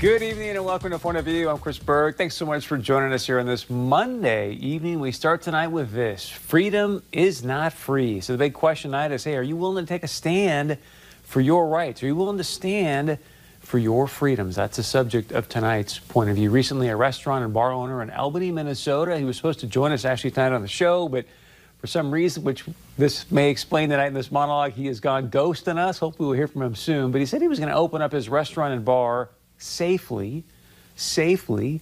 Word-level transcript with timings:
Good 0.00 0.22
evening 0.22 0.56
and 0.56 0.64
welcome 0.64 0.92
to 0.92 0.98
Point 0.98 1.18
of 1.18 1.26
View. 1.26 1.50
I'm 1.50 1.58
Chris 1.58 1.78
Berg. 1.78 2.16
Thanks 2.16 2.34
so 2.34 2.46
much 2.46 2.66
for 2.66 2.78
joining 2.78 3.12
us 3.12 3.26
here 3.26 3.38
on 3.38 3.44
this 3.44 3.68
Monday 3.68 4.52
evening. 4.52 4.98
We 4.98 5.12
start 5.12 5.42
tonight 5.42 5.66
with 5.68 5.92
this 5.92 6.26
freedom 6.26 7.02
is 7.12 7.44
not 7.44 7.74
free. 7.74 8.22
So, 8.22 8.32
the 8.32 8.38
big 8.38 8.54
question 8.54 8.92
tonight 8.92 9.12
is 9.12 9.24
hey, 9.24 9.36
are 9.36 9.42
you 9.42 9.56
willing 9.56 9.84
to 9.84 9.86
take 9.86 10.02
a 10.02 10.08
stand 10.08 10.78
for 11.24 11.42
your 11.42 11.68
rights? 11.68 12.02
Are 12.02 12.06
you 12.06 12.16
willing 12.16 12.38
to 12.38 12.44
stand 12.44 13.18
for 13.60 13.76
your 13.76 14.06
freedoms? 14.06 14.56
That's 14.56 14.78
the 14.78 14.82
subject 14.82 15.32
of 15.32 15.50
tonight's 15.50 15.98
Point 15.98 16.30
of 16.30 16.36
View. 16.36 16.48
Recently, 16.48 16.88
a 16.88 16.96
restaurant 16.96 17.44
and 17.44 17.52
bar 17.52 17.70
owner 17.70 18.02
in 18.02 18.08
Albany, 18.08 18.50
Minnesota, 18.50 19.18
he 19.18 19.24
was 19.24 19.36
supposed 19.36 19.60
to 19.60 19.66
join 19.66 19.92
us 19.92 20.06
actually 20.06 20.30
tonight 20.30 20.54
on 20.54 20.62
the 20.62 20.68
show, 20.68 21.10
but 21.10 21.26
for 21.78 21.88
some 21.88 22.10
reason, 22.10 22.42
which 22.42 22.64
this 22.96 23.30
may 23.30 23.50
explain 23.50 23.90
tonight 23.90 24.06
in 24.06 24.14
this 24.14 24.32
monologue, 24.32 24.72
he 24.72 24.86
has 24.86 24.98
gone 24.98 25.28
ghost 25.28 25.68
on 25.68 25.76
us. 25.76 25.98
Hopefully, 25.98 26.26
we'll 26.26 26.38
hear 26.38 26.48
from 26.48 26.62
him 26.62 26.74
soon. 26.74 27.10
But 27.10 27.20
he 27.20 27.26
said 27.26 27.42
he 27.42 27.48
was 27.48 27.58
going 27.58 27.68
to 27.70 27.76
open 27.76 28.00
up 28.00 28.12
his 28.12 28.30
restaurant 28.30 28.72
and 28.72 28.82
bar 28.82 29.28
safely, 29.60 30.42
safely. 30.96 31.80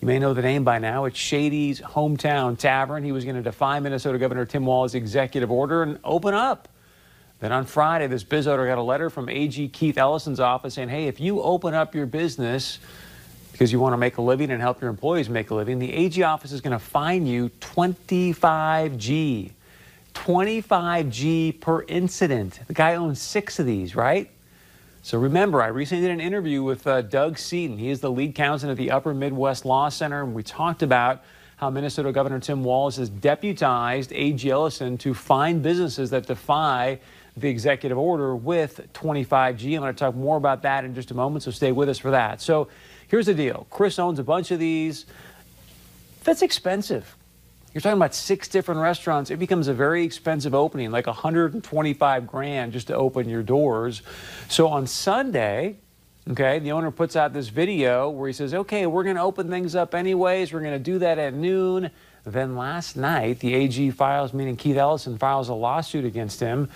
You 0.00 0.06
may 0.06 0.18
know 0.18 0.34
the 0.34 0.42
name 0.42 0.64
by 0.64 0.78
now. 0.78 1.04
It's 1.04 1.18
Shady's 1.18 1.80
Hometown 1.80 2.58
Tavern. 2.58 3.04
He 3.04 3.12
was 3.12 3.24
going 3.24 3.36
to 3.36 3.42
defy 3.42 3.78
Minnesota 3.80 4.18
Governor 4.18 4.46
Tim 4.46 4.64
Walz's 4.64 4.94
executive 4.94 5.50
order 5.50 5.82
and 5.82 5.98
open 6.04 6.34
up. 6.34 6.68
Then 7.40 7.52
on 7.52 7.66
Friday, 7.66 8.06
this 8.08 8.24
biz 8.24 8.48
owner 8.48 8.66
got 8.66 8.78
a 8.78 8.82
letter 8.82 9.10
from 9.10 9.28
AG 9.28 9.68
Keith 9.68 9.96
Ellison's 9.96 10.40
office 10.40 10.74
saying, 10.74 10.88
hey, 10.88 11.06
if 11.06 11.20
you 11.20 11.40
open 11.40 11.74
up 11.74 11.94
your 11.94 12.06
business 12.06 12.80
because 13.52 13.72
you 13.72 13.78
want 13.80 13.92
to 13.92 13.96
make 13.96 14.16
a 14.18 14.22
living 14.22 14.50
and 14.50 14.60
help 14.60 14.80
your 14.80 14.90
employees 14.90 15.28
make 15.28 15.50
a 15.50 15.54
living, 15.54 15.78
the 15.78 15.92
AG 15.92 16.20
office 16.22 16.52
is 16.52 16.60
going 16.60 16.72
to 16.72 16.78
fine 16.78 17.26
you 17.26 17.50
25G. 17.60 19.52
25G 20.14 21.60
per 21.60 21.82
incident. 21.82 22.60
The 22.66 22.74
guy 22.74 22.96
owns 22.96 23.20
six 23.20 23.58
of 23.60 23.66
these, 23.66 23.94
right? 23.94 24.30
So 25.08 25.16
remember, 25.18 25.62
I 25.62 25.68
recently 25.68 26.06
did 26.06 26.12
an 26.12 26.20
interview 26.20 26.62
with 26.62 26.86
uh, 26.86 27.00
Doug 27.00 27.38
Seaton. 27.38 27.78
He 27.78 27.88
is 27.88 28.00
the 28.00 28.10
lead 28.10 28.34
counsel 28.34 28.70
at 28.70 28.76
the 28.76 28.90
Upper 28.90 29.14
Midwest 29.14 29.64
Law 29.64 29.88
Center, 29.88 30.22
and 30.22 30.34
we 30.34 30.42
talked 30.42 30.82
about 30.82 31.24
how 31.56 31.70
Minnesota 31.70 32.12
Governor 32.12 32.40
Tim 32.40 32.62
Walz 32.62 32.96
has 32.96 33.08
deputized 33.08 34.12
A.G. 34.12 34.50
Ellison 34.50 34.98
to 34.98 35.14
find 35.14 35.62
businesses 35.62 36.10
that 36.10 36.26
defy 36.26 37.00
the 37.38 37.48
executive 37.48 37.96
order 37.96 38.36
with 38.36 38.86
25G. 38.92 39.76
I'm 39.76 39.80
going 39.80 39.94
to 39.94 39.98
talk 39.98 40.14
more 40.14 40.36
about 40.36 40.60
that 40.64 40.84
in 40.84 40.94
just 40.94 41.10
a 41.10 41.14
moment, 41.14 41.42
so 41.42 41.52
stay 41.52 41.72
with 41.72 41.88
us 41.88 41.96
for 41.96 42.10
that. 42.10 42.42
So 42.42 42.68
here's 43.08 43.24
the 43.24 43.34
deal 43.34 43.66
Chris 43.70 43.98
owns 43.98 44.18
a 44.18 44.24
bunch 44.24 44.50
of 44.50 44.58
these. 44.58 45.06
That's 46.22 46.42
expensive. 46.42 47.16
You're 47.74 47.82
talking 47.82 47.98
about 47.98 48.14
six 48.14 48.48
different 48.48 48.80
restaurants. 48.80 49.30
It 49.30 49.38
becomes 49.38 49.68
a 49.68 49.74
very 49.74 50.02
expensive 50.04 50.54
opening, 50.54 50.90
like 50.90 51.06
125 51.06 52.26
grand 52.26 52.72
just 52.72 52.86
to 52.86 52.94
open 52.94 53.28
your 53.28 53.42
doors. 53.42 54.02
So 54.48 54.68
on 54.68 54.86
Sunday, 54.86 55.76
okay, 56.30 56.58
the 56.60 56.72
owner 56.72 56.90
puts 56.90 57.14
out 57.14 57.34
this 57.34 57.48
video 57.48 58.08
where 58.08 58.26
he 58.26 58.32
says, 58.32 58.54
okay, 58.54 58.86
we're 58.86 59.04
going 59.04 59.16
to 59.16 59.22
open 59.22 59.50
things 59.50 59.74
up 59.74 59.94
anyways. 59.94 60.52
We're 60.52 60.60
going 60.60 60.72
to 60.72 60.78
do 60.78 60.98
that 61.00 61.18
at 61.18 61.34
noon. 61.34 61.90
Then 62.24 62.56
last 62.56 62.96
night, 62.96 63.40
the 63.40 63.54
AG 63.54 63.90
files, 63.90 64.32
meaning 64.32 64.56
Keith 64.56 64.76
Ellison, 64.76 65.18
files 65.18 65.50
a 65.50 65.54
lawsuit 65.54 66.06
against 66.06 66.40
him. 66.40 66.70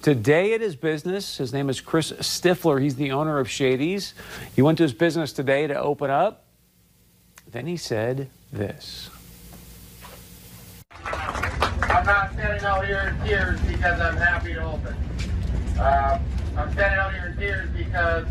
Today 0.00 0.54
at 0.54 0.60
his 0.60 0.76
business, 0.76 1.38
his 1.38 1.52
name 1.52 1.68
is 1.68 1.80
Chris 1.80 2.12
Schiffler. 2.12 2.80
He's 2.80 2.94
the 2.94 3.10
owner 3.10 3.40
of 3.40 3.50
Shady's. 3.50 4.14
He 4.54 4.62
went 4.62 4.78
to 4.78 4.84
his 4.84 4.92
business 4.92 5.32
today 5.32 5.66
to 5.66 5.74
open 5.74 6.10
up. 6.10 6.44
Then 7.50 7.66
he 7.66 7.76
said 7.76 8.30
this. 8.52 9.10
I'm 11.12 12.04
not 12.04 12.32
standing 12.32 12.64
out 12.64 12.84
here 12.86 13.14
in 13.16 13.26
tears 13.26 13.60
because 13.62 14.00
I'm 14.00 14.16
happy 14.16 14.54
to 14.54 14.64
open. 14.64 14.94
Uh, 15.78 16.18
I'm 16.56 16.72
standing 16.72 16.98
out 16.98 17.12
here 17.12 17.26
in 17.26 17.36
tears 17.36 17.70
because 17.70 18.26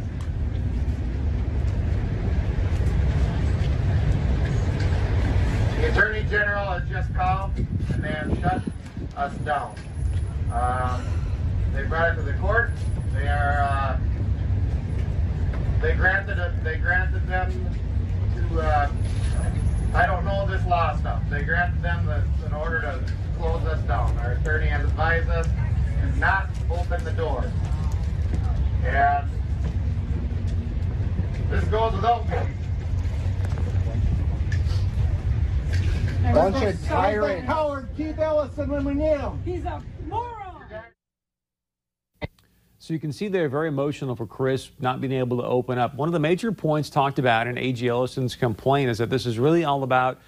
the 5.75 5.91
Attorney 5.91 6.23
General 6.29 6.79
has 6.79 6.89
just 6.89 7.13
called 7.15 7.51
and 7.55 8.03
they 8.03 8.09
have 8.09 8.39
shut 8.39 8.61
us 9.15 9.35
down. 9.39 9.75
Um, 10.51 11.05
they 11.73 11.83
brought 11.83 12.11
it 12.11 12.15
to 12.15 12.21
the 12.23 12.33
court. 12.33 12.71
They 13.13 13.27
are 13.27 13.61
uh, 13.61 13.99
they 15.81 15.93
granted 15.93 16.39
it. 16.39 16.63
They 16.63 16.77
granted 16.77 17.25
them 17.27 17.51
to. 18.35 18.59
Uh, 18.59 18.91
I 19.95 20.05
don't 20.05 20.25
know 20.25 20.45
this 20.45 20.65
law 20.67 20.93
stuff. 20.97 21.21
They 21.29 21.43
granted 21.43 21.81
them 21.81 22.05
the, 22.05 22.21
an 22.45 22.53
order 22.53 22.81
to 22.81 22.99
close 23.37 23.63
us 23.63 23.81
down. 23.83 24.17
Our 24.17 24.33
attorney 24.33 24.67
has 24.67 24.83
advised 24.83 25.29
us 25.29 25.47
to 25.47 26.19
not 26.19 26.49
open 26.69 27.01
the 27.05 27.13
door. 27.13 27.49
And 28.83 29.29
this 31.49 31.63
goes 31.65 31.93
without 31.93 32.27
me. 32.27 32.37
Bunch 36.33 36.63
of 36.63 36.85
tyrant. 36.85 37.45
Howard 37.45 37.87
Keith 37.95 38.19
Ellison 38.19 38.69
when 38.69 38.83
we 38.83 38.93
need 38.95 39.17
him. 39.17 39.41
He's 39.45 39.63
a 39.63 39.81
moron. 39.81 39.94
So 42.85 42.93
you 42.93 42.99
can 42.99 43.11
see 43.11 43.29
they're 43.29 43.49
very 43.49 43.67
emotional 43.67 44.15
for 44.15 44.27
Chris 44.27 44.69
not 44.79 45.01
being 45.01 45.13
able 45.13 45.37
to 45.37 45.43
open 45.43 45.79
up. 45.79 45.95
One 45.95 46.07
of 46.07 46.13
the 46.13 46.19
major 46.19 46.51
points 46.51 46.91
talked 46.91 47.17
about 47.17 47.47
in 47.47 47.57
A.G. 47.57 47.87
Ellison's 47.87 48.35
complaint 48.35 48.91
is 48.91 48.99
that 48.99 49.09
this 49.09 49.25
is 49.25 49.39
really 49.39 49.65
all 49.65 49.81
about 49.81 50.19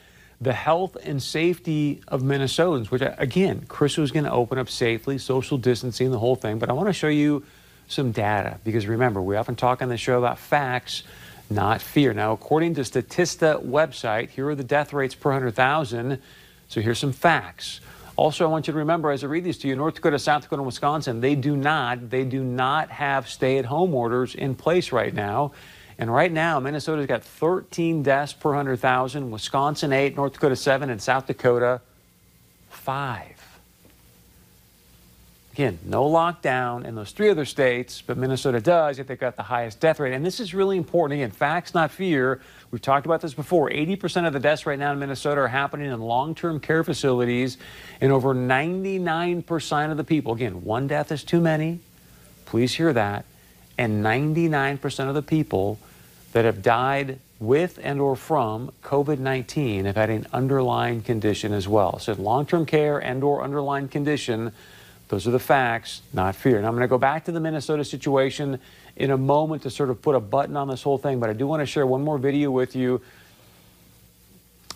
the 0.41 0.53
health 0.53 0.97
and 1.03 1.22
safety 1.22 2.01
of 2.07 2.23
Minnesotans, 2.23 2.90
which 2.90 3.03
again, 3.19 3.63
Chris 3.67 3.96
was 3.96 4.09
going 4.09 4.23
to 4.23 4.31
open 4.31 4.57
up 4.57 4.72
safely, 4.72 5.19
social 5.19 5.59
distancing, 5.59 6.09
the 6.09 6.17
whole 6.17 6.35
thing. 6.35 6.57
But 6.57 6.72
I 6.72 6.73
want 6.73 6.88
to 6.88 6.94
show 6.94 7.09
you 7.09 7.46
some 7.90 8.12
data 8.12 8.59
because 8.63 8.88
remember, 8.88 9.22
we 9.22 9.35
often 9.35 9.56
talk 9.56 9.84
on 9.84 9.90
the 9.90 9.97
show 9.97 10.17
about 10.17 10.40
facts, 10.40 11.03
not 11.51 11.79
fear. 11.79 12.12
Now, 12.12 12.31
according 12.31 12.73
to 12.73 12.81
Statista 12.81 13.63
website, 13.63 14.29
here 14.31 14.50
are 14.50 14.56
the 14.56 14.63
death 14.63 14.94
rates 14.94 15.13
per 15.13 15.29
100,000. 15.29 16.19
So 16.69 16.81
here's 16.81 16.97
some 16.97 17.13
facts. 17.13 17.81
Also, 18.17 18.44
I 18.44 18.47
want 18.47 18.66
you 18.66 18.73
to 18.73 18.79
remember 18.79 19.11
as 19.11 19.23
I 19.23 19.28
read 19.28 19.44
these 19.44 19.59
to 19.59 19.67
you, 19.67 19.75
North 19.75 19.94
Dakota, 19.94 20.17
South 20.17 20.41
Dakota, 20.41 20.61
and 20.61 20.66
Wisconsin, 20.66 21.22
they 21.22 21.35
do 21.35 21.55
not, 21.55 22.09
they 22.09 22.25
do 22.25 22.44
not 22.44 22.89
have 22.89 23.29
stay-at-home 23.29 23.94
orders 23.94 24.33
in 24.33 24.55
place 24.55 24.91
right 24.91 25.13
now. 25.13 25.51
And 26.00 26.11
right 26.11 26.31
now, 26.31 26.59
Minnesota's 26.59 27.05
got 27.05 27.23
13 27.23 28.01
deaths 28.01 28.33
per 28.33 28.50
100,000, 28.50 29.29
Wisconsin 29.29 29.94
8, 29.94 30.16
North 30.16 30.33
Dakota 30.33 30.55
7, 30.55 30.89
and 30.89 31.00
South 31.00 31.28
Dakota 31.28 31.79
5. 32.69 33.37
Again, 35.57 35.79
no 35.84 36.07
lockdown 36.07 36.85
in 36.85 36.94
those 36.94 37.13
three 37.13 37.31
other 37.31 37.44
states, 37.44 38.03
but 38.03 38.16
Minnesota 38.16 38.62
does, 38.62 39.00
yet 39.00 39.07
they've 39.07 39.19
got 39.19 39.35
the 39.38 39.41
highest 39.41 39.79
death 39.79 40.00
rate. 40.00 40.13
And 40.13 40.23
this 40.23 40.40
is 40.40 40.53
really 40.53 40.78
important. 40.78 41.19
Again, 41.19 41.31
facts, 41.31 41.73
not 41.73 41.90
fear. 41.90 42.41
We've 42.69 42.79
talked 42.79 43.07
about 43.07 43.22
this 43.22 43.34
before. 43.34 43.67
80% 43.72 44.28
of 44.28 44.34
the 44.34 44.40
deaths 44.40 44.67
right 44.67 44.78
now 44.78 44.91
in 44.91 45.00
Minnesota 45.00 45.41
are 45.41 45.47
happening 45.47 45.91
in 45.91 46.00
long 46.00 46.35
term 46.35 46.59
care 46.59 46.84
facilities, 46.84 47.57
and 48.00 48.12
over 48.12 48.35
99% 48.35 49.90
of 49.90 49.97
the 49.97 50.03
people, 50.03 50.34
again, 50.34 50.63
one 50.63 50.85
death 50.85 51.12
is 51.12 51.23
too 51.23 51.41
many. 51.41 51.79
Please 52.46 52.75
hear 52.75 52.94
that. 52.94 53.25
And 53.79 54.06
99% 54.06 55.09
of 55.09 55.16
the 55.16 55.23
people 55.23 55.79
that 56.34 56.46
have 56.46 56.62
died 56.62 57.17
with 57.40 57.79
and 57.81 58.00
or 58.00 58.16
from 58.16 58.72
COVID-19 58.84 59.85
have 59.85 59.96
had 59.96 60.12
an 60.12 60.28
underlying 60.31 61.01
condition 61.01 61.51
as 61.51 61.67
well. 61.67 61.97
So 61.97 62.13
long-term 62.13 62.67
care 62.67 63.00
and 63.00 63.23
or 63.23 63.41
underlying 63.41 63.88
condition, 63.88 64.51
those 65.09 65.28
are 65.28 65.31
the 65.31 65.40
facts, 65.40 66.01
not 66.13 66.35
fear. 66.35 66.57
And 66.57 66.66
I'm 66.66 66.73
going 66.73 66.81
to 66.81 66.88
go 66.88 66.97
back 66.97 67.25
to 67.25 67.31
the 67.31 67.40
Minnesota 67.40 67.85
situation 67.85 68.59
in 68.95 69.12
a 69.12 69.18
moment 69.18 69.63
to 69.63 69.69
sort 69.69 69.90
of 69.90 70.01
put 70.01 70.16
a 70.16 70.19
button 70.19 70.57
on 70.57 70.68
this 70.68 70.84
whole 70.84 70.97
thing, 70.97 71.19
but 71.19 71.29
I 71.29 71.34
do 71.34 71.47
want 71.47 71.62
to 71.62 71.66
share 71.66 71.85
one 71.85 72.03
more 72.03 72.18
video 72.18 72.51
with 72.51 72.75
you 72.75 73.01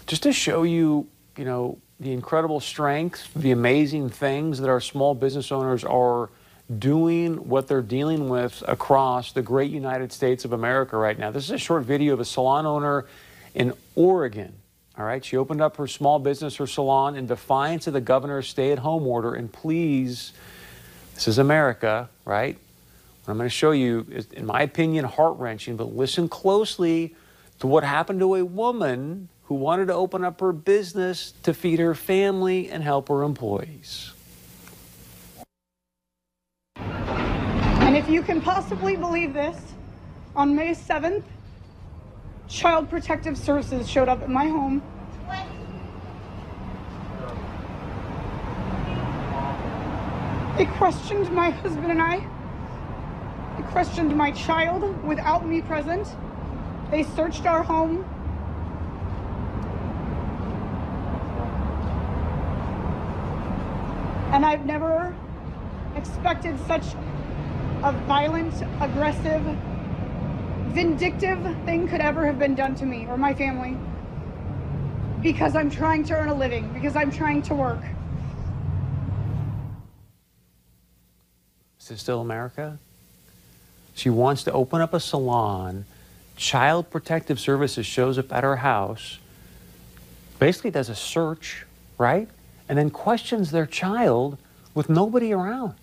just 0.07 0.23
to 0.23 0.33
show 0.33 0.63
you, 0.63 1.07
you 1.37 1.45
know, 1.45 1.77
the 1.99 2.13
incredible 2.13 2.59
strength, 2.59 3.31
the 3.35 3.51
amazing 3.51 4.09
things 4.09 4.59
that 4.59 4.69
our 4.69 4.81
small 4.81 5.13
business 5.13 5.51
owners 5.51 5.83
are 5.83 6.29
doing 6.79 7.47
what 7.49 7.67
they're 7.67 7.81
dealing 7.81 8.29
with 8.29 8.63
across 8.67 9.33
the 9.33 9.41
great 9.41 9.69
United 9.69 10.11
States 10.11 10.45
of 10.45 10.53
America 10.53 10.97
right 10.97 11.19
now. 11.19 11.29
This 11.29 11.43
is 11.45 11.51
a 11.51 11.57
short 11.57 11.83
video 11.83 12.13
of 12.13 12.19
a 12.19 12.25
salon 12.25 12.65
owner 12.65 13.05
in 13.53 13.73
Oregon. 13.95 14.53
All 14.97 15.05
right, 15.05 15.23
she 15.23 15.37
opened 15.37 15.61
up 15.61 15.77
her 15.77 15.87
small 15.87 16.19
business, 16.19 16.57
her 16.57 16.67
salon, 16.67 17.15
in 17.15 17.25
defiance 17.25 17.87
of 17.87 17.93
the 17.93 18.01
governor's 18.01 18.49
stay 18.49 18.71
at 18.71 18.79
home 18.79 19.07
order. 19.07 19.33
And 19.33 19.51
please, 19.51 20.33
this 21.15 21.27
is 21.29 21.37
America, 21.37 22.09
right? 22.25 22.57
What 23.23 23.31
I'm 23.31 23.37
going 23.37 23.49
to 23.49 23.55
show 23.55 23.71
you 23.71 24.05
is, 24.09 24.25
in 24.33 24.45
my 24.45 24.63
opinion, 24.63 25.05
heart 25.05 25.37
wrenching, 25.37 25.77
but 25.77 25.95
listen 25.95 26.27
closely 26.27 27.15
to 27.59 27.67
what 27.67 27.83
happened 27.83 28.19
to 28.19 28.35
a 28.35 28.43
woman 28.43 29.29
who 29.45 29.55
wanted 29.55 29.87
to 29.87 29.93
open 29.93 30.25
up 30.25 30.39
her 30.41 30.51
business 30.51 31.33
to 31.43 31.53
feed 31.53 31.79
her 31.79 31.95
family 31.95 32.69
and 32.69 32.83
help 32.83 33.07
her 33.07 33.23
employees. 33.23 34.11
And 36.75 37.95
if 37.95 38.09
you 38.09 38.21
can 38.21 38.41
possibly 38.41 38.95
believe 38.95 39.33
this, 39.33 39.57
on 40.35 40.55
May 40.55 40.71
7th, 40.71 41.23
Child 42.51 42.89
Protective 42.89 43.37
Services 43.37 43.89
showed 43.89 44.09
up 44.09 44.21
at 44.21 44.29
my 44.29 44.45
home. 44.45 44.83
They 50.57 50.65
questioned 50.65 51.31
my 51.31 51.51
husband 51.51 51.91
and 51.91 52.01
I. 52.01 52.17
They 53.55 53.63
questioned 53.69 54.15
my 54.17 54.31
child 54.31 55.01
without 55.05 55.47
me 55.47 55.61
present. 55.61 56.13
They 56.91 57.03
searched 57.03 57.45
our 57.45 57.63
home. 57.63 58.03
And 64.33 64.45
I've 64.45 64.65
never 64.65 65.15
expected 65.95 66.59
such 66.67 66.83
a 67.83 67.93
violent, 68.07 68.53
aggressive, 68.81 69.57
vindictive 70.69 71.39
thing 71.65 71.87
could 71.87 72.01
ever 72.01 72.25
have 72.25 72.39
been 72.39 72.55
done 72.55 72.75
to 72.75 72.85
me 72.85 73.05
or 73.07 73.17
my 73.17 73.33
family. 73.33 73.77
Because 75.21 75.55
I'm 75.55 75.69
trying 75.69 76.03
to 76.05 76.15
earn 76.15 76.29
a 76.29 76.33
living, 76.33 76.71
because 76.73 76.95
I'm 76.95 77.11
trying 77.11 77.41
to 77.43 77.53
work. 77.53 77.81
Is 81.79 81.87
this 81.89 82.01
still 82.01 82.21
America? 82.21 82.79
She 83.93 84.09
wants 84.09 84.43
to 84.45 84.51
open 84.51 84.81
up 84.81 84.93
a 84.93 84.99
salon. 84.99 85.85
Child 86.37 86.89
Protective 86.89 87.39
Services 87.39 87.85
shows 87.85 88.17
up 88.17 88.31
at 88.33 88.43
her 88.43 88.57
house, 88.57 89.19
basically 90.39 90.71
does 90.71 90.89
a 90.89 90.95
search, 90.95 91.65
right? 91.97 92.27
And 92.67 92.77
then 92.77 92.89
questions 92.89 93.51
their 93.51 93.67
child 93.67 94.37
with 94.73 94.89
nobody 94.89 95.33
around. 95.33 95.75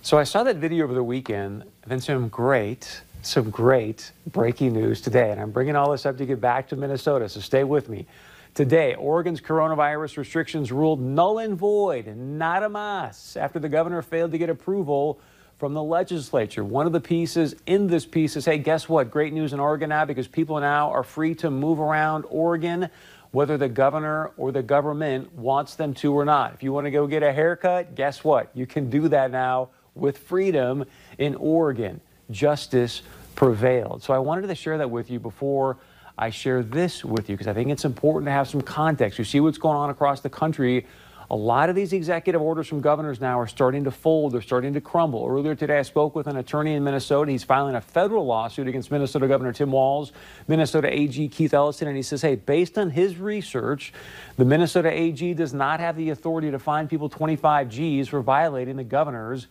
So 0.00 0.16
I 0.16 0.24
saw 0.24 0.44
that 0.44 0.56
video 0.56 0.84
over 0.84 0.94
the 0.94 1.02
weekend, 1.02 1.62
and 1.62 1.90
then 1.90 2.00
some 2.00 2.28
great, 2.28 3.02
some 3.22 3.50
great 3.50 4.12
breaking 4.28 4.72
news 4.72 5.00
today. 5.00 5.32
And 5.32 5.40
I'm 5.40 5.50
bringing 5.50 5.74
all 5.74 5.90
this 5.90 6.06
up 6.06 6.16
to 6.18 6.24
get 6.24 6.40
back 6.40 6.68
to 6.68 6.76
Minnesota, 6.76 7.28
so 7.28 7.40
stay 7.40 7.64
with 7.64 7.88
me. 7.88 8.06
Today, 8.54 8.94
Oregon's 8.94 9.40
coronavirus 9.40 10.16
restrictions 10.16 10.70
ruled 10.70 11.00
null 11.00 11.40
and 11.40 11.58
void, 11.58 12.06
not 12.16 12.62
a 12.62 12.68
mas, 12.68 13.36
after 13.36 13.58
the 13.58 13.68
governor 13.68 14.00
failed 14.00 14.30
to 14.32 14.38
get 14.38 14.48
approval 14.48 15.20
from 15.58 15.74
the 15.74 15.82
legislature. 15.82 16.64
One 16.64 16.86
of 16.86 16.92
the 16.92 17.00
pieces 17.00 17.56
in 17.66 17.88
this 17.88 18.06
piece 18.06 18.36
is 18.36 18.44
hey, 18.44 18.58
guess 18.58 18.88
what? 18.88 19.10
Great 19.10 19.32
news 19.32 19.52
in 19.52 19.58
Oregon 19.58 19.88
now 19.88 20.04
because 20.04 20.28
people 20.28 20.58
now 20.60 20.90
are 20.90 21.02
free 21.02 21.34
to 21.36 21.50
move 21.50 21.80
around 21.80 22.24
Oregon, 22.30 22.88
whether 23.32 23.58
the 23.58 23.68
governor 23.68 24.30
or 24.36 24.52
the 24.52 24.62
government 24.62 25.32
wants 25.34 25.74
them 25.74 25.92
to 25.94 26.14
or 26.14 26.24
not. 26.24 26.54
If 26.54 26.62
you 26.62 26.72
want 26.72 26.86
to 26.86 26.92
go 26.92 27.08
get 27.08 27.24
a 27.24 27.32
haircut, 27.32 27.96
guess 27.96 28.22
what? 28.22 28.50
You 28.54 28.64
can 28.64 28.88
do 28.88 29.08
that 29.08 29.32
now 29.32 29.70
with 29.98 30.18
freedom 30.18 30.84
in 31.18 31.34
Oregon. 31.34 32.00
Justice 32.30 33.02
prevailed. 33.34 34.02
So 34.02 34.12
I 34.12 34.18
wanted 34.18 34.46
to 34.46 34.54
share 34.54 34.78
that 34.78 34.90
with 34.90 35.10
you 35.10 35.18
before 35.18 35.78
I 36.16 36.30
share 36.30 36.62
this 36.62 37.04
with 37.04 37.28
you 37.28 37.36
because 37.36 37.46
I 37.46 37.54
think 37.54 37.70
it's 37.70 37.84
important 37.84 38.26
to 38.26 38.32
have 38.32 38.48
some 38.48 38.60
context. 38.60 39.18
You 39.18 39.24
see 39.24 39.40
what's 39.40 39.58
going 39.58 39.76
on 39.76 39.90
across 39.90 40.20
the 40.20 40.30
country 40.30 40.86
a 41.30 41.36
lot 41.36 41.68
of 41.68 41.76
these 41.76 41.92
executive 41.92 42.40
orders 42.40 42.66
from 42.66 42.80
governors 42.80 43.20
now 43.20 43.38
are 43.38 43.46
starting 43.46 43.84
to 43.84 43.90
fold, 43.90 44.32
they're 44.32 44.40
starting 44.40 44.72
to 44.72 44.80
crumble. 44.80 45.26
Earlier 45.28 45.54
today, 45.54 45.78
I 45.78 45.82
spoke 45.82 46.14
with 46.14 46.26
an 46.26 46.38
attorney 46.38 46.72
in 46.72 46.82
Minnesota. 46.82 47.30
He's 47.30 47.44
filing 47.44 47.74
a 47.74 47.82
federal 47.82 48.24
lawsuit 48.24 48.66
against 48.66 48.90
Minnesota 48.90 49.28
Governor 49.28 49.52
Tim 49.52 49.70
Walz, 49.70 50.12
Minnesota 50.46 50.90
AG 50.90 51.28
Keith 51.28 51.52
Ellison, 51.52 51.86
and 51.86 51.96
he 51.96 52.02
says, 52.02 52.22
hey, 52.22 52.36
based 52.36 52.78
on 52.78 52.90
his 52.90 53.18
research, 53.18 53.92
the 54.38 54.44
Minnesota 54.44 54.90
AG 54.90 55.34
does 55.34 55.52
not 55.52 55.80
have 55.80 55.96
the 55.96 56.10
authority 56.10 56.50
to 56.50 56.58
fine 56.58 56.88
people 56.88 57.10
25 57.10 57.68
G's 57.68 58.08
for 58.08 58.22
violating 58.22 58.76
the 58.76 58.84
governor's 58.84 59.48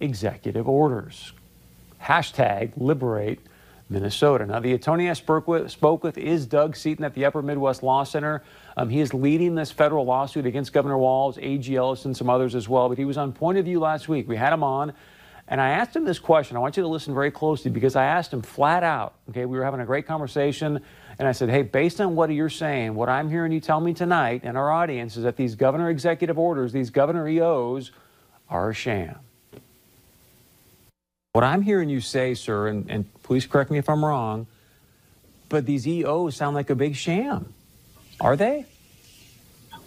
executive 0.00 0.68
orders. 0.68 1.32
Hashtag 2.02 2.72
liberate 2.76 3.40
Minnesota. 3.90 4.44
Now, 4.44 4.60
the 4.60 4.74
attorney 4.74 5.08
I 5.08 5.14
spoke 5.14 5.48
with, 5.48 5.70
spoke 5.70 6.04
with 6.04 6.18
is 6.18 6.46
Doug 6.46 6.76
Seaton 6.76 7.04
at 7.04 7.14
the 7.14 7.24
Upper 7.24 7.40
Midwest 7.40 7.82
Law 7.82 8.04
Center. 8.04 8.42
Um, 8.76 8.90
he 8.90 9.00
is 9.00 9.14
leading 9.14 9.54
this 9.54 9.70
federal 9.70 10.04
lawsuit 10.04 10.44
against 10.44 10.72
Governor 10.72 10.98
Walz, 10.98 11.38
A.G. 11.38 11.74
Ellison, 11.74 12.14
some 12.14 12.28
others 12.28 12.54
as 12.54 12.68
well. 12.68 12.88
But 12.88 12.98
he 12.98 13.06
was 13.06 13.16
on 13.16 13.32
Point 13.32 13.58
of 13.58 13.64
View 13.64 13.80
last 13.80 14.08
week. 14.08 14.28
We 14.28 14.36
had 14.36 14.52
him 14.52 14.62
on, 14.62 14.92
and 15.48 15.60
I 15.60 15.70
asked 15.70 15.96
him 15.96 16.04
this 16.04 16.18
question. 16.18 16.56
I 16.56 16.60
want 16.60 16.76
you 16.76 16.82
to 16.82 16.88
listen 16.88 17.14
very 17.14 17.30
closely 17.30 17.70
because 17.70 17.96
I 17.96 18.04
asked 18.04 18.32
him 18.32 18.42
flat 18.42 18.82
out. 18.82 19.14
Okay, 19.30 19.46
we 19.46 19.56
were 19.56 19.64
having 19.64 19.80
a 19.80 19.86
great 19.86 20.06
conversation, 20.06 20.80
and 21.18 21.26
I 21.26 21.32
said, 21.32 21.48
"Hey, 21.48 21.62
based 21.62 21.98
on 22.00 22.14
what 22.14 22.30
you're 22.30 22.50
saying, 22.50 22.94
what 22.94 23.08
I'm 23.08 23.30
hearing 23.30 23.52
you 23.52 23.60
tell 23.60 23.80
me 23.80 23.94
tonight, 23.94 24.42
and 24.44 24.58
our 24.58 24.70
audience 24.70 25.16
is 25.16 25.22
that 25.22 25.36
these 25.36 25.54
governor 25.54 25.88
executive 25.88 26.38
orders, 26.38 26.72
these 26.72 26.90
governor 26.90 27.26
EOs, 27.26 27.90
are 28.50 28.68
a 28.68 28.74
sham." 28.74 29.16
What 31.38 31.44
I'm 31.44 31.62
hearing 31.62 31.88
you 31.88 32.00
say, 32.00 32.34
sir, 32.34 32.66
and, 32.66 32.90
and 32.90 33.22
please 33.22 33.46
correct 33.46 33.70
me 33.70 33.78
if 33.78 33.88
I'm 33.88 34.04
wrong, 34.04 34.48
but 35.48 35.66
these 35.66 35.86
EOs 35.86 36.34
sound 36.34 36.56
like 36.56 36.68
a 36.68 36.74
big 36.74 36.96
sham. 36.96 37.54
Are 38.20 38.34
they? 38.34 38.66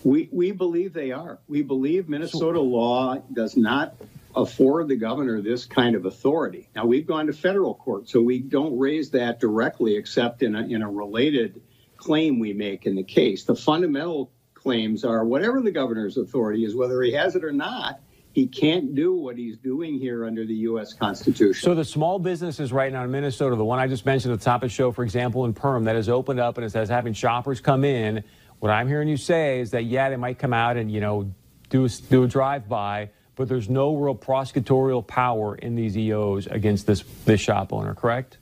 We, 0.06 0.30
we 0.32 0.52
believe 0.52 0.94
they 0.94 1.12
are. 1.12 1.40
We 1.50 1.62
believe 1.62 2.08
Minnesota 2.08 2.62
law 2.62 3.22
does 3.34 3.58
not 3.58 3.96
afford 4.34 4.88
the 4.88 4.96
governor 4.96 5.42
this 5.42 5.66
kind 5.66 5.96
of 5.96 6.06
authority. 6.06 6.70
Now, 6.74 6.86
we've 6.86 7.06
gone 7.06 7.28
to 7.28 7.34
federal 7.34 7.76
court, 7.76 8.08
so 8.08 8.22
we 8.22 8.40
don't 8.40 8.80
raise 8.80 9.10
that 9.10 9.42
directly 9.42 9.98
except 9.98 10.44
in 10.44 10.56
a, 10.56 10.62
in 10.62 10.82
a 10.82 10.90
related 10.90 11.62
claim 11.98 12.40
we 12.40 12.54
make 12.54 12.86
in 12.86 12.96
the 12.96 13.04
case. 13.04 13.44
The 13.44 13.58
fundamental 13.58 14.32
claims 14.54 15.04
are 15.04 15.26
whatever 15.26 15.60
the 15.60 15.72
governor's 15.72 16.16
authority 16.16 16.64
is, 16.64 16.76
whether 16.76 17.02
he 17.02 17.12
has 17.12 17.36
it 17.36 17.44
or 17.44 17.52
not, 17.52 18.00
he 18.34 18.48
can't 18.48 18.96
do 18.96 19.14
what 19.14 19.38
he's 19.38 19.58
doing 19.58 20.00
here 20.00 20.26
under 20.26 20.46
the 20.46 20.54
U.S. 20.54 20.94
Constitution. 20.94 21.62
So 21.62 21.76
the 21.76 21.84
small 21.84 22.18
businesses 22.18 22.72
right 22.72 22.92
now 22.92 23.04
in 23.04 23.12
Minnesota, 23.12 23.56
the 23.56 23.66
one 23.66 23.80
I 23.80 23.88
just 23.88 24.06
mentioned 24.06 24.34
at 24.34 24.40
the 24.40 24.46
top 24.46 24.64
of 24.64 24.70
the 24.70 24.74
show, 24.74 24.92
for 24.92 25.04
example, 25.04 25.46
in 25.46 25.54
Perm, 25.54 25.84
that 25.84 25.96
has 25.96 26.08
opened 26.08 26.40
up 26.40 26.58
and 26.58 26.66
it 26.66 26.70
says 26.70 26.88
having 26.88 27.14
shoppers 27.14 27.60
come 27.60 27.84
in. 27.84 28.24
What 28.60 28.72
I'm 28.72 28.88
hearing 28.88 29.08
you 29.08 29.18
say 29.18 29.60
is 29.60 29.72
that 29.72 29.86
yeah, 29.86 30.10
they 30.10 30.16
might 30.16 30.40
come 30.40 30.54
out 30.54 30.78
and 30.78 30.92
you 30.92 31.02
know 31.02 31.32
do 31.70 31.86
a, 31.86 31.90
do 31.90 32.24
a 32.24 32.28
drive 32.28 32.70
by, 32.70 33.10
but 33.36 33.50
there's 33.50 33.70
no 33.70 33.96
real 33.96 34.16
prosecutorial 34.16 35.06
power 35.06 35.56
in 35.56 35.76
these 35.76 35.98
EOs 35.98 36.48
against 36.48 36.88
this 36.88 37.04
this 37.26 37.42
shop 37.42 37.74
owner. 37.74 37.96
Correct? 37.96 38.38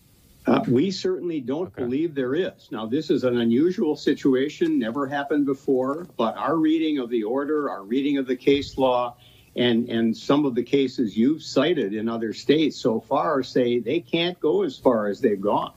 Uh, 0.45 0.63
we 0.67 0.89
certainly 0.89 1.39
don't 1.39 1.67
okay. 1.67 1.83
believe 1.83 2.15
there 2.15 2.33
is. 2.33 2.69
Now, 2.71 2.85
this 2.85 3.09
is 3.11 3.23
an 3.23 3.39
unusual 3.39 3.95
situation, 3.95 4.79
never 4.79 5.05
happened 5.05 5.45
before, 5.45 6.07
but 6.17 6.35
our 6.37 6.55
reading 6.55 6.97
of 6.97 7.09
the 7.09 7.23
order, 7.23 7.69
our 7.69 7.83
reading 7.83 8.17
of 8.17 8.25
the 8.25 8.35
case 8.35 8.77
law, 8.77 9.15
and 9.59 9.89
and 9.89 10.15
some 10.15 10.45
of 10.45 10.55
the 10.55 10.63
cases 10.63 11.17
you've 11.17 11.43
cited 11.43 11.93
in 11.93 12.07
other 12.07 12.33
states 12.33 12.77
so 12.77 12.99
far 12.99 13.43
say 13.43 13.77
they 13.79 13.99
can't 13.99 14.39
go 14.39 14.63
as 14.63 14.77
far 14.77 15.07
as 15.07 15.19
they've 15.19 15.41
gone. 15.41 15.73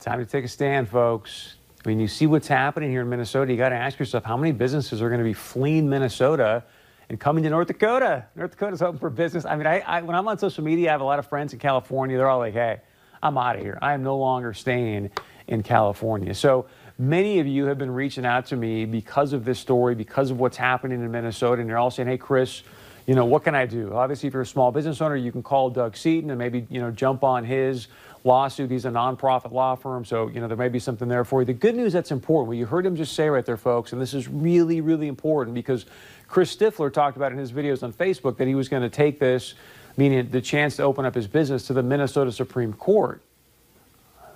Time 0.00 0.18
to 0.18 0.26
take 0.26 0.44
a 0.44 0.48
stand, 0.48 0.88
folks. 0.88 1.56
I 1.84 1.88
mean, 1.88 2.00
you 2.00 2.08
see 2.08 2.26
what's 2.26 2.48
happening 2.48 2.90
here 2.90 3.02
in 3.02 3.08
Minnesota. 3.08 3.52
You 3.52 3.58
got 3.58 3.68
to 3.68 3.76
ask 3.76 3.98
yourself 3.98 4.24
how 4.24 4.36
many 4.36 4.52
businesses 4.52 5.00
are 5.00 5.08
going 5.08 5.20
to 5.20 5.24
be 5.24 5.32
fleeing 5.32 5.88
Minnesota 5.88 6.64
and 7.08 7.20
coming 7.20 7.44
to 7.44 7.50
North 7.50 7.68
Dakota. 7.68 8.26
North 8.34 8.52
Dakota's 8.52 8.82
open 8.82 8.98
for 8.98 9.10
business. 9.10 9.44
I 9.44 9.54
mean, 9.54 9.66
I, 9.66 9.80
I, 9.80 10.02
when 10.02 10.16
I'm 10.16 10.26
on 10.26 10.38
social 10.38 10.64
media, 10.64 10.88
I 10.88 10.92
have 10.92 11.00
a 11.00 11.04
lot 11.04 11.20
of 11.20 11.26
friends 11.28 11.52
in 11.52 11.60
California. 11.60 12.16
They're 12.16 12.28
all 12.28 12.40
like, 12.40 12.54
"Hey, 12.54 12.80
I'm 13.22 13.38
out 13.38 13.56
of 13.56 13.62
here. 13.62 13.78
I 13.80 13.94
am 13.94 14.02
no 14.02 14.16
longer 14.16 14.52
staying 14.52 15.10
in 15.46 15.62
California." 15.62 16.34
So 16.34 16.66
Many 16.98 17.40
of 17.40 17.46
you 17.46 17.66
have 17.66 17.78
been 17.78 17.90
reaching 17.90 18.24
out 18.26 18.46
to 18.46 18.56
me 18.56 18.84
because 18.84 19.32
of 19.32 19.44
this 19.44 19.58
story, 19.58 19.94
because 19.94 20.30
of 20.30 20.38
what's 20.38 20.56
happening 20.56 21.00
in 21.00 21.10
Minnesota, 21.10 21.60
and 21.60 21.68
you're 21.68 21.78
all 21.78 21.90
saying, 21.90 22.08
hey, 22.08 22.18
Chris, 22.18 22.62
you 23.06 23.14
know, 23.14 23.24
what 23.24 23.42
can 23.42 23.54
I 23.54 23.66
do? 23.66 23.92
Obviously, 23.94 24.28
if 24.28 24.32
you're 24.32 24.42
a 24.42 24.46
small 24.46 24.70
business 24.70 25.00
owner, 25.00 25.16
you 25.16 25.32
can 25.32 25.42
call 25.42 25.70
Doug 25.70 25.96
Seaton 25.96 26.30
and 26.30 26.38
maybe, 26.38 26.66
you 26.70 26.80
know, 26.80 26.90
jump 26.90 27.24
on 27.24 27.44
his 27.44 27.88
lawsuit. 28.24 28.70
He's 28.70 28.84
a 28.84 28.90
nonprofit 28.90 29.50
law 29.50 29.74
firm, 29.74 30.04
so, 30.04 30.28
you 30.28 30.40
know, 30.40 30.46
there 30.46 30.56
may 30.56 30.68
be 30.68 30.78
something 30.78 31.08
there 31.08 31.24
for 31.24 31.42
you. 31.42 31.46
The 31.46 31.52
good 31.52 31.74
news 31.74 31.92
that's 31.92 32.12
important, 32.12 32.48
what 32.48 32.56
you 32.56 32.66
heard 32.66 32.86
him 32.86 32.94
just 32.94 33.14
say 33.14 33.28
right 33.28 33.44
there, 33.44 33.56
folks, 33.56 33.92
and 33.92 34.00
this 34.00 34.14
is 34.14 34.28
really, 34.28 34.80
really 34.80 35.08
important 35.08 35.54
because 35.54 35.86
Chris 36.28 36.54
Schiffler 36.54 36.92
talked 36.92 37.16
about 37.16 37.32
in 37.32 37.38
his 37.38 37.50
videos 37.50 37.82
on 37.82 37.92
Facebook 37.92 38.36
that 38.36 38.46
he 38.46 38.54
was 38.54 38.68
going 38.68 38.82
to 38.82 38.90
take 38.90 39.18
this, 39.18 39.54
meaning 39.96 40.30
the 40.30 40.40
chance 40.40 40.76
to 40.76 40.84
open 40.84 41.04
up 41.04 41.14
his 41.14 41.26
business 41.26 41.66
to 41.66 41.72
the 41.72 41.82
Minnesota 41.82 42.30
Supreme 42.30 42.72
Court. 42.72 43.20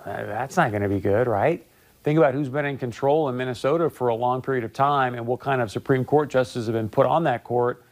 That's 0.04 0.56
not 0.56 0.70
going 0.70 0.82
to 0.82 0.88
be 0.88 1.00
good, 1.00 1.28
right? 1.28 1.64
Think 2.06 2.18
about 2.18 2.34
who's 2.34 2.48
been 2.48 2.66
in 2.66 2.78
control 2.78 3.28
in 3.30 3.36
Minnesota 3.36 3.90
for 3.90 4.06
a 4.06 4.14
long 4.14 4.40
period 4.40 4.62
of 4.62 4.72
time 4.72 5.14
and 5.14 5.26
what 5.26 5.40
kind 5.40 5.60
of 5.60 5.72
Supreme 5.72 6.04
Court 6.04 6.30
justices 6.30 6.68
have 6.68 6.74
been 6.74 6.88
put 6.88 7.04
on 7.04 7.24
that 7.24 7.42
court. 7.42 7.84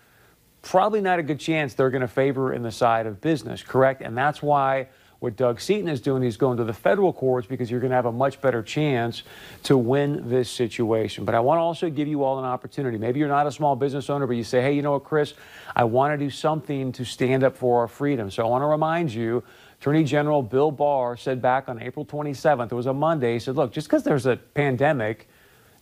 Probably 0.62 1.00
not 1.00 1.18
a 1.18 1.22
good 1.24 1.40
chance 1.40 1.74
they're 1.74 1.90
going 1.90 2.00
to 2.00 2.06
favor 2.06 2.52
in 2.52 2.62
the 2.62 2.70
side 2.70 3.06
of 3.06 3.20
business, 3.20 3.64
correct? 3.64 4.02
And 4.02 4.16
that's 4.16 4.40
why 4.40 4.86
what 5.24 5.36
Doug 5.36 5.58
Seaton 5.58 5.88
is 5.88 6.02
doing, 6.02 6.22
he's 6.22 6.36
going 6.36 6.58
to 6.58 6.64
the 6.64 6.74
federal 6.74 7.10
courts 7.10 7.46
because 7.46 7.70
you're 7.70 7.80
going 7.80 7.90
to 7.90 7.96
have 7.96 8.04
a 8.04 8.12
much 8.12 8.42
better 8.42 8.62
chance 8.62 9.22
to 9.62 9.74
win 9.74 10.28
this 10.28 10.50
situation. 10.50 11.24
But 11.24 11.34
I 11.34 11.40
want 11.40 11.56
to 11.56 11.62
also 11.62 11.88
give 11.88 12.06
you 12.06 12.22
all 12.22 12.38
an 12.38 12.44
opportunity. 12.44 12.98
Maybe 12.98 13.20
you're 13.20 13.28
not 13.28 13.46
a 13.46 13.50
small 13.50 13.74
business 13.74 14.10
owner, 14.10 14.26
but 14.26 14.36
you 14.36 14.44
say, 14.44 14.60
hey, 14.60 14.74
you 14.74 14.82
know 14.82 14.92
what, 14.92 15.04
Chris, 15.04 15.32
I 15.74 15.84
want 15.84 16.12
to 16.12 16.22
do 16.22 16.28
something 16.28 16.92
to 16.92 17.06
stand 17.06 17.42
up 17.42 17.56
for 17.56 17.80
our 17.80 17.88
freedom. 17.88 18.30
So 18.30 18.44
I 18.44 18.50
want 18.50 18.60
to 18.60 18.66
remind 18.66 19.14
you 19.14 19.42
Attorney 19.80 20.04
General 20.04 20.42
Bill 20.42 20.70
Barr 20.70 21.16
said 21.16 21.40
back 21.40 21.70
on 21.70 21.80
April 21.80 22.04
27th, 22.04 22.70
it 22.70 22.74
was 22.74 22.84
a 22.84 22.92
Monday, 22.92 23.32
he 23.32 23.38
said, 23.38 23.56
look, 23.56 23.72
just 23.72 23.86
because 23.88 24.04
there's 24.04 24.26
a 24.26 24.36
pandemic 24.36 25.26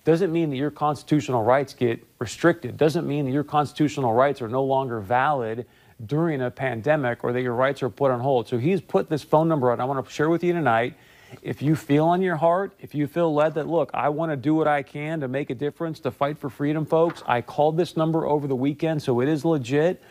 doesn't 0.05 0.33
mean 0.33 0.51
that 0.51 0.57
your 0.57 0.71
constitutional 0.71 1.43
rights 1.43 1.75
get 1.75 2.07
restricted, 2.21 2.77
doesn't 2.77 3.09
mean 3.09 3.25
that 3.25 3.33
your 3.33 3.45
constitutional 3.45 4.13
rights 4.13 4.41
are 4.41 4.49
no 4.49 4.63
longer 4.63 5.01
valid 5.01 5.67
during 6.05 6.43
a 6.43 6.51
pandemic 6.51 7.25
or 7.25 7.33
that 7.33 7.43
your 7.43 7.55
rights 7.55 7.83
are 7.83 7.91
put 7.91 8.11
on 8.11 8.21
hold. 8.21 8.49
So 8.49 8.59
he's 8.59 8.81
put 8.81 9.09
this 9.09 9.23
phone 9.23 9.49
number 9.49 9.71
out. 9.71 9.81
I 9.81 9.85
want 9.85 10.05
to 10.05 10.13
share 10.13 10.29
with 10.29 10.45
you 10.45 10.53
tonight. 10.53 10.95
If 11.41 11.63
you 11.63 11.77
feel 11.77 12.07
on 12.07 12.21
your 12.21 12.37
heart, 12.37 12.75
if 12.79 12.95
you 12.95 13.07
feel 13.07 13.33
led 13.33 13.55
that, 13.55 13.67
look, 13.67 13.91
I 13.95 14.11
want 14.11 14.33
to 14.33 14.37
do 14.37 14.55
what 14.55 14.69
I 14.69 14.83
can 14.83 15.21
to 15.21 15.29
make 15.29 15.49
a 15.49 15.55
difference, 15.55 16.01
to 16.01 16.11
fight 16.11 16.39
for 16.39 16.51
freedom, 16.51 16.85
folks, 16.85 17.23
I 17.27 17.41
called 17.41 17.79
this 17.79 17.97
number 17.97 18.27
over 18.27 18.47
the 18.47 18.57
weekend, 18.57 19.03
so 19.03 19.21
it 19.21 19.29
is 19.29 19.45
legit. 19.45 20.03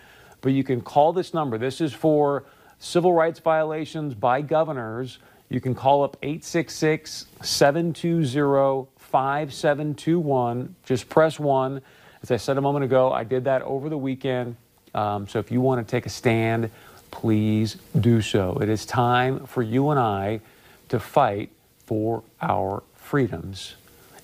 But 0.41 0.53
you 0.53 0.63
can 0.63 0.81
call 0.81 1.13
this 1.13 1.33
number. 1.33 1.59
This 1.59 1.79
is 1.79 1.93
for 1.93 2.45
civil 2.79 3.13
rights 3.13 3.39
violations 3.39 4.15
by 4.15 4.41
governors, 4.41 5.19
you 5.51 5.59
can 5.59 5.75
call 5.75 6.03
up 6.05 6.15
866 6.23 7.25
720 7.41 8.87
5721. 8.97 10.75
Just 10.85 11.09
press 11.09 11.37
one. 11.37 11.81
As 12.23 12.31
I 12.31 12.37
said 12.37 12.57
a 12.57 12.61
moment 12.61 12.85
ago, 12.85 13.11
I 13.11 13.25
did 13.25 13.43
that 13.43 13.61
over 13.63 13.89
the 13.89 13.97
weekend. 13.97 14.55
Um, 14.93 15.27
so 15.27 15.39
if 15.39 15.51
you 15.51 15.61
want 15.61 15.85
to 15.85 15.89
take 15.89 16.05
a 16.05 16.09
stand, 16.09 16.69
please 17.11 17.77
do 17.99 18.21
so. 18.21 18.57
It 18.61 18.69
is 18.69 18.85
time 18.85 19.45
for 19.45 19.61
you 19.61 19.89
and 19.89 19.99
I 19.99 20.41
to 20.89 20.99
fight 20.99 21.49
for 21.85 22.23
our 22.41 22.83
freedoms 22.95 23.75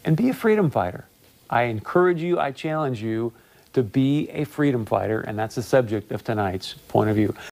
and 0.06 0.16
be 0.16 0.30
a 0.30 0.34
freedom 0.34 0.70
fighter. 0.70 1.06
I 1.50 1.64
encourage 1.64 2.22
you, 2.22 2.40
I 2.40 2.52
challenge 2.52 3.02
you 3.02 3.34
to 3.74 3.84
be 3.84 4.30
a 4.30 4.44
freedom 4.44 4.86
fighter, 4.86 5.22
and 5.22 5.38
that's 5.38 5.56
the 5.56 5.62
subject 5.64 6.12
of 6.12 6.24
tonight's 6.24 6.74
point 6.88 7.10
of 7.10 7.16
view. 7.16 7.36